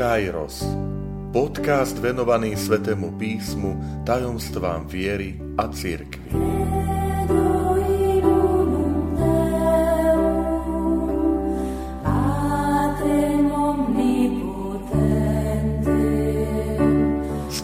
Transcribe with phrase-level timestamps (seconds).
[0.00, 0.64] Kairos.
[1.28, 6.32] Podcast venovaný Svetému písmu, tajomstvám viery a církvy.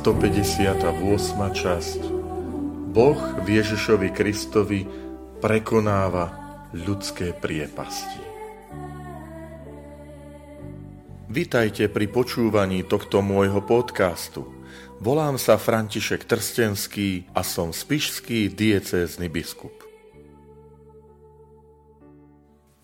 [0.07, 1.41] 58.
[1.57, 2.01] časť
[2.93, 4.85] Boh Ježišovi Kristovi
[5.41, 6.37] prekonáva
[6.77, 8.27] ľudské priepasti.
[11.27, 14.47] Vitajte pri počúvaní tohto môjho podcastu.
[15.03, 19.75] Volám sa František Trstenský a som spišský diecézny biskup.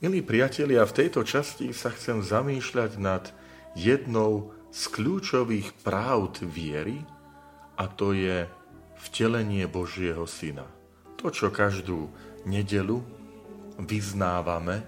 [0.02, 3.30] Milí priatelia, v tejto časti sa chcem zamýšľať nad
[3.78, 7.06] jednou z kľúčových právd viery
[7.79, 8.51] a to je
[9.06, 10.66] vtelenie Božieho Syna.
[11.23, 12.10] To, čo každú
[12.43, 13.06] nedelu
[13.79, 14.82] vyznávame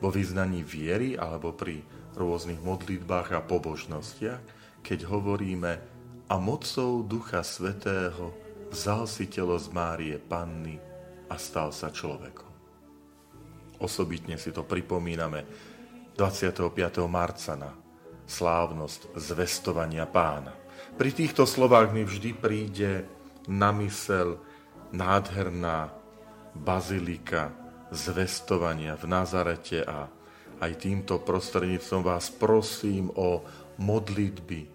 [0.00, 4.42] vo vyznaní viery alebo pri rôznych modlitbách a pobožnostiach,
[4.82, 5.72] keď hovoríme
[6.30, 8.32] a mocou Ducha Svetého
[8.72, 10.78] vzal si telo z Márie Panny
[11.28, 12.52] a stal sa človekom.
[13.82, 15.44] Osobitne si to pripomíname
[16.14, 16.74] 25.
[17.10, 17.70] marca na
[18.24, 20.54] slávnosť zvestovania pána.
[20.94, 22.92] Pri týchto slovách mi vždy príde
[23.50, 24.40] na mysel
[24.94, 25.90] nádherná
[26.54, 27.50] bazilika
[27.90, 30.06] zvestovania v Nazarete a
[30.60, 33.42] aj týmto prostredníctvom vás prosím o
[33.78, 34.66] modlitby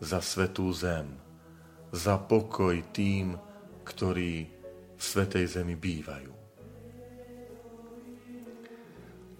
[0.00, 1.12] za svetú zem,
[1.92, 3.36] za pokoj tým,
[3.84, 4.48] ktorí
[4.96, 6.32] v svetej zemi bývajú.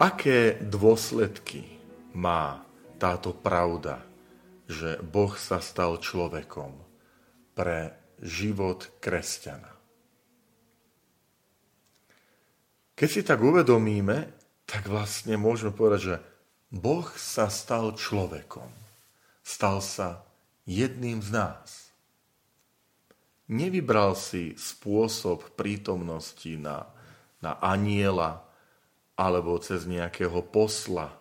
[0.00, 1.60] Aké dôsledky
[2.16, 2.64] má
[2.96, 4.00] táto pravda,
[4.64, 6.72] že Boh sa stal človekom
[7.52, 7.92] pre
[8.24, 9.76] život kresťana?
[12.96, 14.39] Keď si tak uvedomíme,
[14.70, 16.16] tak vlastne môžeme povedať, že
[16.70, 18.70] Boh sa stal človekom.
[19.42, 20.22] Stal sa
[20.62, 21.90] jedným z nás.
[23.50, 26.86] Nevybral si spôsob prítomnosti na,
[27.42, 28.46] na aniela
[29.18, 31.18] alebo cez nejakého posla.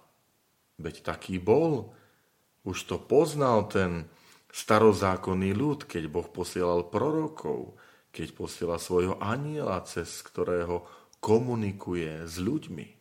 [0.77, 1.89] Veď taký bol.
[2.61, 4.05] Už to poznal ten
[4.53, 7.73] starozákonný ľud, keď Boh posielal prorokov,
[8.13, 10.85] keď posiela svojho aniela, cez ktorého
[11.17, 12.98] komunikuje s ľuďmi.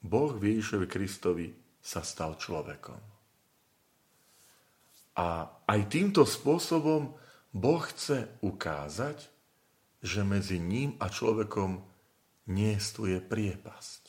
[0.00, 1.46] Boh v Ježišovi Kristovi
[1.80, 3.00] sa stal človekom.
[5.20, 5.28] A
[5.68, 7.12] aj týmto spôsobom
[7.52, 9.28] Boh chce ukázať,
[10.00, 11.84] že medzi ním a človekom
[12.48, 14.02] niestuje priepasť.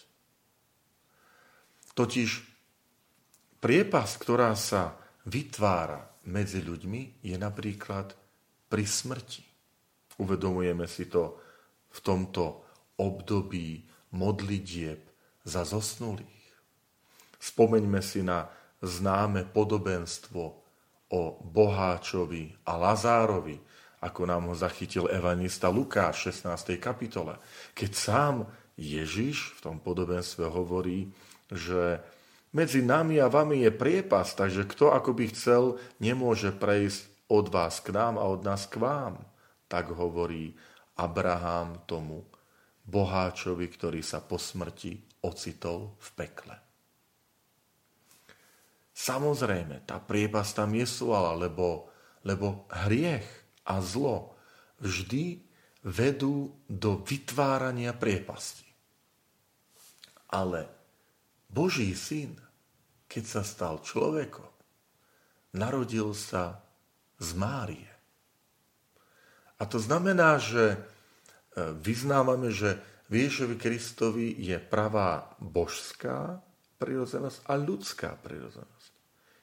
[1.92, 2.30] Totiž
[3.60, 4.96] priepasť, ktorá sa
[5.28, 8.16] vytvára medzi ľuďmi, je napríklad
[8.72, 9.44] pri smrti.
[10.24, 11.36] Uvedomujeme si to
[11.92, 12.64] v tomto
[12.96, 13.84] období
[14.16, 15.11] modlitieb
[15.46, 16.42] za zosnulých.
[17.42, 18.50] Spomeňme si na
[18.82, 20.44] známe podobenstvo
[21.12, 23.58] o Boháčovi a Lazárovi,
[24.02, 26.82] ako nám ho zachytil evanista Lukáš v 16.
[26.82, 27.38] kapitole.
[27.78, 28.36] Keď sám
[28.78, 31.14] Ježiš v tom podobenstve hovorí,
[31.52, 32.02] že
[32.52, 35.64] medzi nami a vami je priepas, takže kto ako by chcel,
[36.02, 39.22] nemôže prejsť od vás k nám a od nás k vám.
[39.72, 40.52] Tak hovorí
[40.98, 42.28] Abraham tomu
[42.84, 46.56] boháčovi, ktorý sa po smrti ocitol v pekle.
[48.92, 51.90] Samozrejme, tá priepas tam nesúala, lebo,
[52.22, 53.26] lebo hriech
[53.66, 54.38] a zlo
[54.78, 55.42] vždy
[55.82, 58.70] vedú do vytvárania priepasti.
[60.30, 60.70] Ale
[61.50, 62.38] Boží syn,
[63.10, 64.48] keď sa stal človekom,
[65.58, 66.62] narodil sa
[67.18, 67.92] z Márie.
[69.62, 70.78] A to znamená, že e,
[71.82, 76.40] vyznávame, že v Ježovi Kristovi je pravá božská
[76.80, 78.94] prirodzenosť a ľudská prirodzenosť.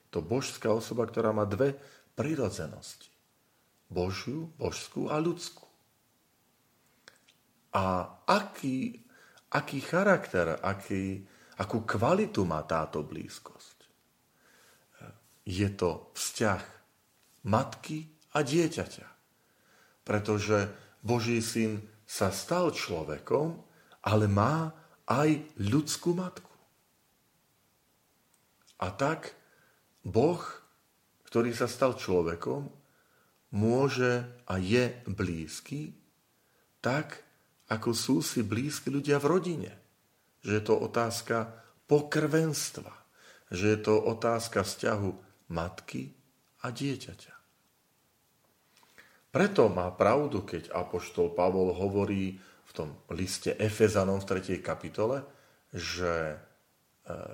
[0.09, 1.77] To božská osoba, ktorá má dve
[2.17, 3.13] prirodzenosti.
[3.93, 5.69] Božiu, božskú a ľudskú.
[7.77, 9.05] A aký,
[9.53, 11.29] aký charakter, aký,
[11.61, 13.79] akú kvalitu má táto blízkosť?
[15.45, 16.65] Je to vzťah
[17.45, 19.09] matky a dieťaťa.
[20.09, 20.73] Pretože
[21.05, 23.68] Boží syn sa stal človekom,
[24.03, 24.73] ale má
[25.09, 26.53] aj ľudskú matku.
[28.79, 29.35] A tak
[30.07, 30.41] Boh,
[31.27, 32.71] ktorý sa stal človekom,
[33.53, 35.97] môže a je blízky,
[36.79, 37.25] tak
[37.69, 39.73] ako sú si blízki ľudia v rodine.
[40.45, 41.37] Že je to otázka
[41.91, 42.93] pokrvenstva,
[43.51, 45.11] že je to otázka vzťahu
[45.51, 46.15] matky
[46.63, 47.35] a dieťaťa.
[49.29, 52.41] Preto má pravdu, keď apoštol Pavol hovorí
[52.79, 54.63] tom liste Efezanom v 3.
[54.63, 55.27] kapitole,
[55.75, 56.37] že e,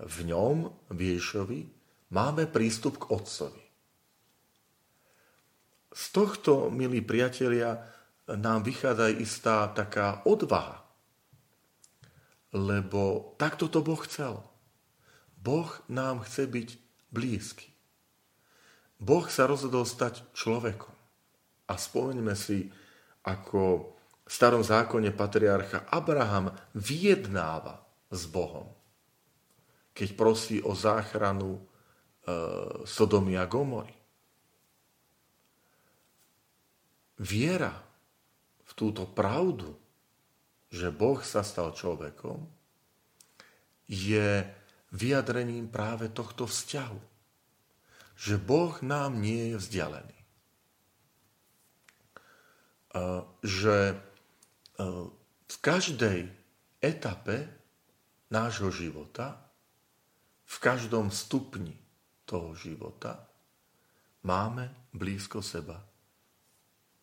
[0.09, 1.69] v ňom, v Ježovi,
[2.09, 3.61] máme prístup k Otcovi.
[5.93, 7.85] Z tohto, milí priatelia,
[8.25, 10.81] nám vychádza istá taká odvaha.
[12.57, 14.41] Lebo takto to Boh chcel.
[15.37, 16.69] Boh nám chce byť
[17.13, 17.69] blízky.
[18.97, 20.95] Boh sa rozhodol stať človekom.
[21.69, 22.73] A spomeňme si,
[23.29, 23.94] ako
[24.35, 28.67] starom zákone patriarcha Abraham vyjednáva s Bohom,
[29.95, 31.63] keď prosí o záchranu e,
[32.83, 33.95] Sodomy a Gomory.
[37.23, 37.79] Viera
[38.67, 39.79] v túto pravdu,
[40.67, 42.43] že Boh sa stal človekom,
[43.87, 44.43] je
[44.91, 47.01] vyjadrením práve tohto vzťahu.
[48.19, 50.25] Že Boh nám nie je vzdialený
[53.43, 53.99] že
[54.79, 56.27] v každej
[56.83, 57.47] etape
[58.31, 59.39] nášho života,
[60.45, 61.79] v každom stupni
[62.27, 63.23] toho života
[64.25, 65.79] máme blízko seba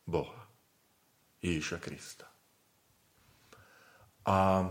[0.06, 0.46] Boha,
[1.40, 2.28] Ježiša Krista.
[4.28, 4.68] A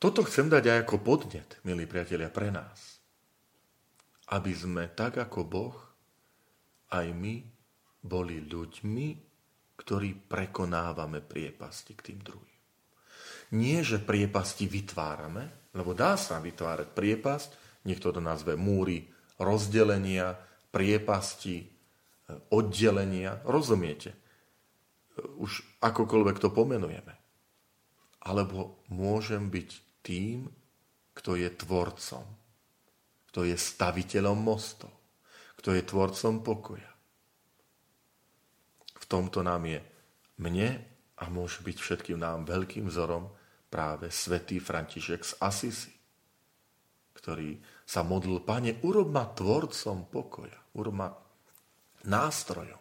[0.00, 3.00] toto chcem dať aj ako podnet, milí priatelia, pre nás.
[4.32, 5.76] Aby sme tak ako Boh,
[6.92, 7.42] aj my
[8.06, 9.25] boli ľuďmi,
[9.86, 12.58] ktorí prekonávame priepasti k tým druhým.
[13.54, 17.50] Nie, že priepasti vytvárame, lebo dá sa vytvárať priepasť,
[17.86, 19.06] niekto to nazve múry,
[19.38, 20.34] rozdelenia,
[20.74, 21.66] priepasti, e,
[22.50, 24.10] oddelenia, rozumiete?
[24.10, 24.18] E,
[25.38, 27.14] už akokoľvek to pomenujeme.
[28.26, 30.50] Alebo môžem byť tým,
[31.14, 32.26] kto je tvorcom,
[33.30, 34.90] kto je staviteľom mostov,
[35.62, 36.95] kto je tvorcom pokoja
[39.04, 39.84] tomto nám je
[40.40, 40.80] mne
[41.20, 43.28] a môže byť všetkým nám veľkým vzorom
[43.68, 45.92] práve svätý František z Asisi,
[47.12, 51.08] ktorý sa modlil, Pane, urob ma tvorcom pokoja, urob ma
[52.06, 52.80] nástrojom.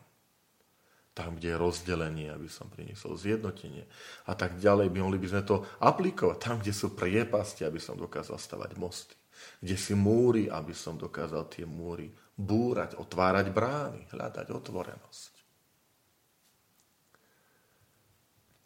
[1.15, 3.87] Tam, kde je rozdelenie, aby som priniesol zjednotenie
[4.27, 6.37] a tak ďalej, by mohli by sme to aplikovať.
[6.43, 9.15] Tam, kde sú priepasti, aby som dokázal stavať mosty.
[9.63, 15.34] Kde si múry, aby som dokázal tie múry búrať, otvárať brány, hľadať otvorenosť.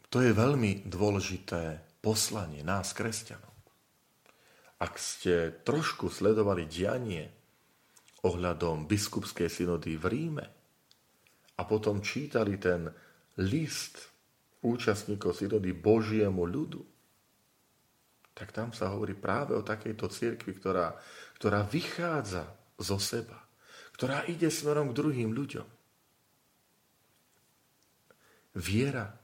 [0.09, 3.53] To je veľmi dôležité poslanie nás, kresťanov.
[4.81, 7.29] Ak ste trošku sledovali dianie
[8.25, 10.45] ohľadom biskupskej synody v Ríme
[11.59, 12.89] a potom čítali ten
[13.43, 13.99] list
[14.63, 16.81] účastníkov synody Božiemu ľudu,
[18.33, 20.95] tak tam sa hovorí práve o takejto cirkvi, ktorá,
[21.35, 22.47] ktorá vychádza
[22.79, 23.35] zo seba,
[23.99, 25.67] ktorá ide smerom k druhým ľuďom.
[28.55, 29.18] Viera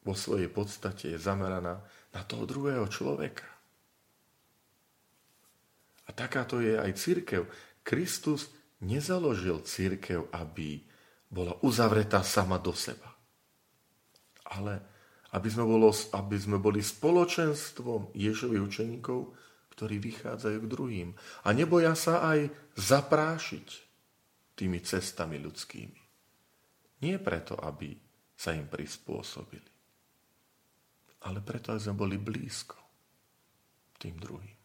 [0.00, 3.46] vo svojej podstate je zameraná na toho druhého človeka.
[6.08, 7.46] A takáto je aj církev.
[7.86, 8.50] Kristus
[8.82, 10.82] nezaložil církev, aby
[11.30, 13.06] bola uzavretá sama do seba.
[14.50, 14.82] Ale
[15.30, 19.30] aby sme, bolo, aby sme boli spoločenstvom Ježových učeníkov,
[19.78, 21.08] ktorí vychádzajú k druhým.
[21.46, 23.68] A neboja sa aj zaprášiť
[24.58, 26.00] tými cestami ľudskými.
[27.06, 27.94] Nie preto, aby
[28.34, 29.69] sa im prispôsobili
[31.24, 32.76] ale preto, aby sme boli blízko
[34.00, 34.60] tým druhým.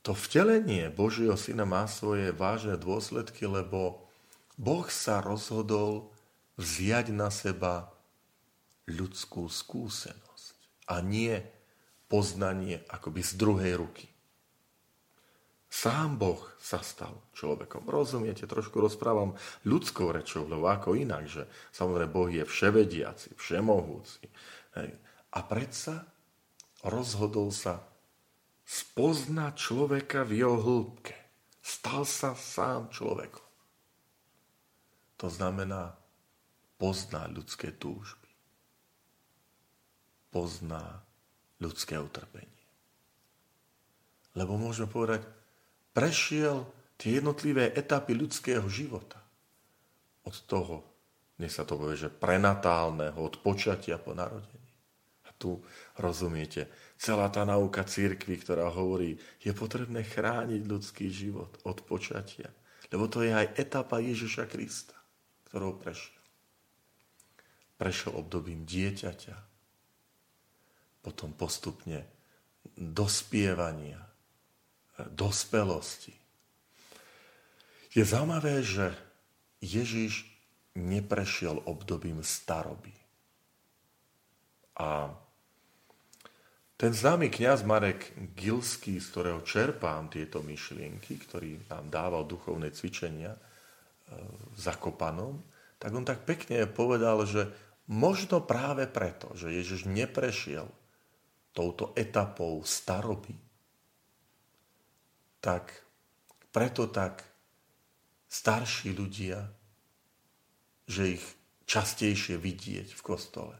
[0.00, 4.08] To vtelenie Božieho Syna má svoje vážne dôsledky, lebo
[4.56, 6.12] Boh sa rozhodol
[6.56, 7.92] vziať na seba
[8.88, 10.56] ľudskú skúsenosť
[10.90, 11.38] a nie
[12.10, 14.09] poznanie akoby z druhej ruky.
[15.70, 17.86] Sám Boh sa stal človekom.
[17.86, 24.26] Rozumiete, trošku rozprávam ľudskou rečou, lebo ako inak, že samozrejme Boh je vševediaci, všemohúci.
[24.74, 24.90] Hej.
[25.30, 26.10] A predsa
[26.82, 27.86] rozhodol sa
[28.66, 31.14] spoznať človeka v jeho hĺbke.
[31.62, 33.46] Stal sa sám človekom.
[35.22, 35.94] To znamená,
[36.82, 38.26] pozná ľudské túžby.
[40.34, 40.98] Pozná
[41.62, 42.48] ľudské utrpenie.
[44.34, 45.39] Lebo môžeme povedať,
[46.00, 46.64] prešiel
[46.96, 49.20] tie jednotlivé etapy ľudského života.
[50.24, 50.80] Od toho,
[51.36, 54.72] dnes sa to povie, že prenatálneho, od počatia po narodení.
[55.28, 55.60] A tu
[56.00, 62.48] rozumiete, celá tá nauka církvy, ktorá hovorí, je potrebné chrániť ľudský život od počatia.
[62.88, 64.96] Lebo to je aj etapa Ježiša Krista,
[65.52, 66.24] ktorou prešiel.
[67.76, 69.36] Prešiel obdobím dieťaťa,
[71.04, 72.08] potom postupne
[72.76, 74.09] dospievania,
[75.08, 76.12] dospelosti.
[77.90, 78.92] Je zaujímavé, že
[79.64, 80.28] Ježiš
[80.76, 82.94] neprešiel obdobím staroby.
[84.78, 85.12] A
[86.80, 93.36] Ten známy kňaz Marek Gilský, z ktorého čerpám tieto myšlienky, ktorý nám dával duchovné cvičenia
[93.36, 93.40] e,
[94.24, 95.44] v Zakopanom,
[95.76, 97.52] tak on tak pekne povedal, že
[97.92, 100.64] možno práve preto, že Ježiš neprešiel
[101.52, 103.36] touto etapou staroby,
[105.40, 105.72] tak
[106.52, 107.24] preto tak
[108.30, 109.40] starší ľudia,
[110.86, 111.24] že ich
[111.66, 113.56] častejšie vidieť v kostole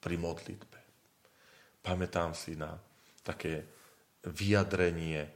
[0.00, 0.80] pri modlitbe.
[1.84, 2.76] Pamätám si na
[3.24, 3.64] také
[4.24, 5.30] vyjadrenie e,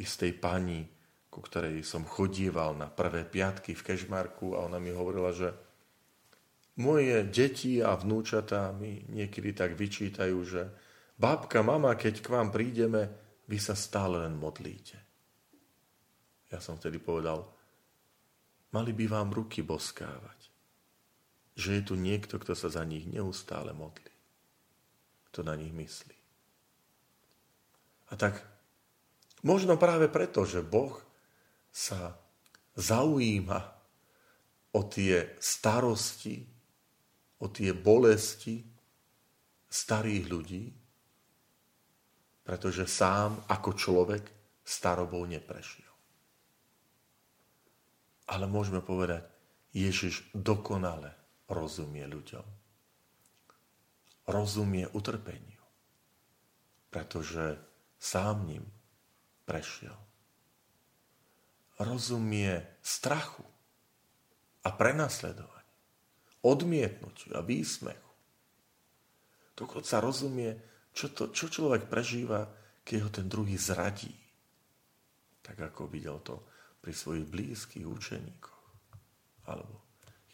[0.00, 0.84] istej pani,
[1.32, 5.48] ku ktorej som chodíval na prvé piatky v Kešmarku a ona mi hovorila, že
[6.76, 10.62] moje deti a vnúčatá mi niekedy tak vyčítajú, že
[11.16, 13.12] babka, mama, keď k vám prídeme,
[13.48, 15.11] vy sa stále len modlíte.
[16.52, 17.48] Ja som vtedy povedal,
[18.76, 20.52] mali by vám ruky boskávať,
[21.56, 24.12] že je tu niekto, kto sa za nich neustále modlí,
[25.32, 26.16] kto na nich myslí.
[28.12, 28.44] A tak
[29.40, 31.00] možno práve preto, že Boh
[31.72, 32.20] sa
[32.76, 33.60] zaujíma
[34.76, 36.44] o tie starosti,
[37.40, 38.60] o tie bolesti
[39.72, 40.64] starých ľudí,
[42.44, 44.24] pretože sám ako človek
[44.60, 45.91] starobou neprešiel.
[48.30, 49.26] Ale môžeme povedať,
[49.72, 51.16] Ježiš dokonale
[51.48, 52.46] rozumie ľuďom.
[54.28, 55.64] Rozumie utrpeniu,
[56.92, 57.58] pretože
[57.98, 58.64] sám ním
[59.48, 59.96] prešiel.
[61.82, 63.42] Rozumie strachu
[64.62, 65.78] a prenasledovaniu,
[66.46, 68.12] odmietnutiu a výsmechu.
[69.58, 70.54] Dokonca rozumie,
[70.94, 72.46] čo, to, čo človek prežíva,
[72.86, 74.14] keď ho ten druhý zradí.
[75.42, 76.51] Tak ako videl to
[76.82, 78.62] pri svojich blízkych učeníkoch.
[79.46, 79.80] Alebo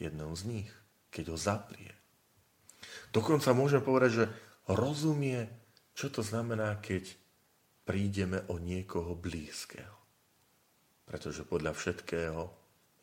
[0.01, 0.71] jedného z nich,
[1.13, 1.93] keď ho zaprie.
[3.13, 4.25] Dokonca môžeme povedať, že
[4.73, 5.45] rozumie,
[5.93, 7.13] čo to znamená, keď
[7.85, 9.97] prídeme o niekoho blízkeho.
[11.09, 12.43] Pretože podľa všetkého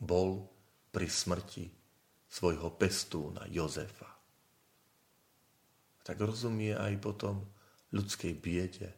[0.01, 0.45] bol
[0.93, 1.65] pri smrti
[2.29, 4.09] svojho pestúna Jozefa.
[6.05, 7.41] Tak rozumie aj potom
[7.89, 8.93] ľudskej biede,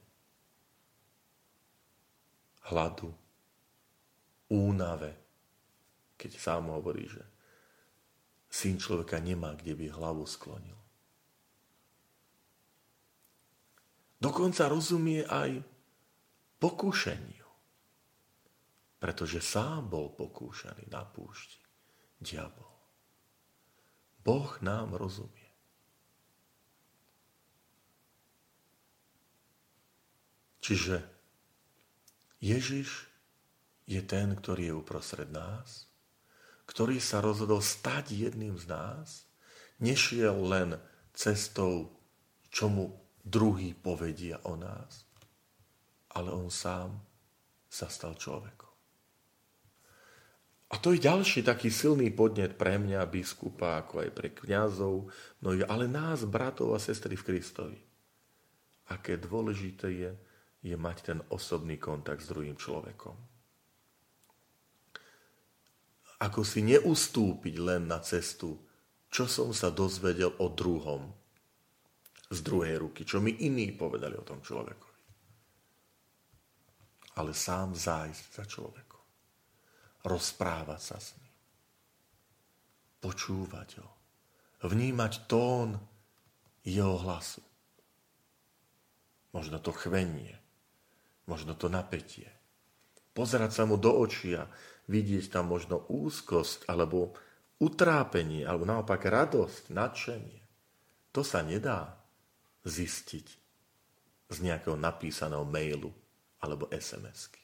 [2.67, 3.15] hladu,
[4.51, 5.11] únave,
[6.15, 7.23] keď sám hovorí, že
[8.47, 10.79] syn človeka nemá, kde by hlavu sklonil.
[14.17, 15.61] Dokonca rozumie aj
[16.57, 17.45] pokúšeniu,
[18.97, 21.61] pretože sám bol pokúšaný na púšti,
[22.17, 22.73] diabol.
[24.25, 25.47] Boh nám rozumie.
[30.59, 30.99] Čiže
[32.43, 33.06] Ježiš
[33.87, 35.87] je ten, ktorý je uprostred nás,
[36.67, 39.23] ktorý sa rozhodol stať jedným z nás,
[39.79, 40.75] nešiel len
[41.15, 41.95] cestou,
[42.51, 45.07] čomu druhý povedia o nás,
[46.11, 46.99] ale on sám
[47.71, 48.67] sa stal človekom.
[50.67, 55.07] A to je ďalší taký silný podnet pre mňa, biskupa, ako aj pre kňazov,
[55.39, 57.79] no ale nás, bratov a sestry v Kristovi.
[58.91, 60.11] Aké dôležité je,
[60.67, 63.36] je mať ten osobný kontakt s druhým človekom
[66.17, 68.57] ako si neustúpiť len na cestu,
[69.07, 71.13] čo som sa dozvedel o druhom
[72.27, 75.01] z druhej ruky, čo mi iní povedali o tom človekovi.
[77.17, 79.03] Ale sám zájsť za človekom.
[80.05, 81.33] Rozprávať sa s ním.
[83.01, 83.89] Počúvať ho.
[84.67, 85.77] Vnímať tón
[86.67, 87.41] jeho hlasu.
[89.31, 90.33] Možno to chvenie,
[91.29, 92.27] možno to napätie.
[93.13, 94.45] Pozerať sa mu do očí a
[94.87, 97.13] vidieť tam možno úzkosť alebo
[97.59, 100.41] utrápenie, alebo naopak radosť, nadšenie.
[101.11, 101.99] To sa nedá
[102.63, 103.27] zistiť
[104.27, 105.91] z nejakého napísaného mailu
[106.43, 107.41] alebo SMS-ky.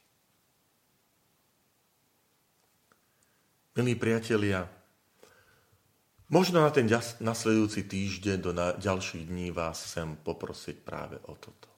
[3.74, 4.70] Milí priatelia,
[6.30, 6.86] možno na ten
[7.18, 11.74] nasledujúci týždeň do na ďalších dní vás chcem poprosiť práve o toto.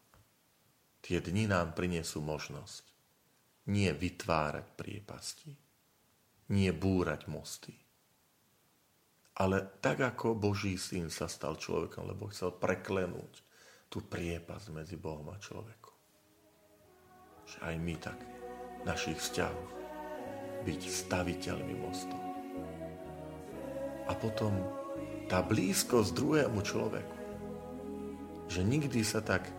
[0.99, 2.94] Tie dni nám prinesú možnosť
[3.69, 5.51] nie vytvárať priepasti,
[6.53, 7.73] nie búrať mosty.
[9.35, 13.43] Ale tak ako Boží syn sa stal človekom, lebo chcel preklenúť
[13.91, 15.97] tú priepasť medzi Bohom a človekom.
[17.45, 18.19] Že aj my tak
[18.81, 19.71] v našich vzťahoch
[20.63, 22.21] byť staviteľmi mostov.
[24.05, 24.55] A potom
[25.25, 27.17] tá blízkosť druhému človeku,
[28.45, 29.49] že nikdy sa tak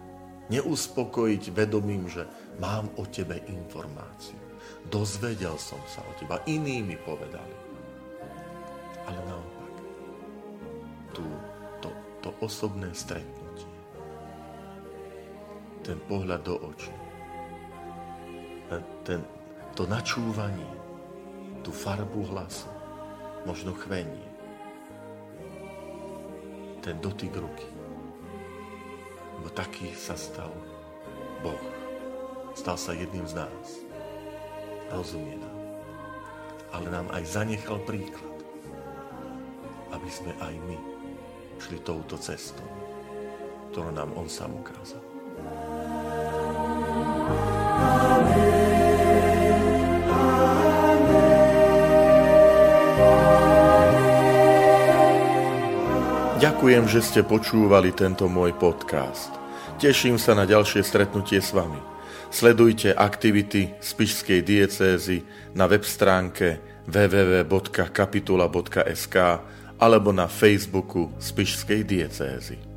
[0.52, 2.26] neuspokojiť vedomím, že
[2.62, 4.38] mám o tebe informáciu.
[4.86, 7.56] Dozvedel som sa o teba, iní mi povedali.
[9.06, 9.74] Ale naopak,
[11.14, 11.26] tú,
[11.82, 11.90] to,
[12.22, 13.46] to osobné stretnutie.
[15.86, 16.90] ten pohľad do očí,
[19.06, 19.22] ten,
[19.78, 20.66] to načúvanie,
[21.62, 22.66] tú farbu hlasu,
[23.46, 24.26] možno chvenie,
[26.82, 27.75] ten dotyk ruky.
[29.56, 30.52] Taký sa stal
[31.40, 31.64] Boh.
[32.52, 33.80] Stal sa jedným z nás.
[34.92, 35.58] Rozumie nám.
[36.76, 38.36] Ale nám aj zanechal príklad,
[39.96, 40.76] aby sme aj my
[41.56, 42.68] šli touto cestou,
[43.72, 45.00] ktorú nám On sám ukázal.
[56.36, 59.45] Ďakujem, že ste počúvali tento môj podcast.
[59.76, 61.76] Teším sa na ďalšie stretnutie s vami.
[62.32, 65.20] Sledujte aktivity Spišskej diecézy
[65.52, 69.16] na web stránke www.kapitula.sk
[69.76, 72.75] alebo na Facebooku Spišskej diecézy.